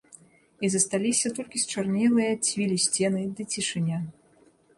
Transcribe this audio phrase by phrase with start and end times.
[0.67, 4.03] І засталіся толькі счарнелыя ад цвілі сцены ды цішыня.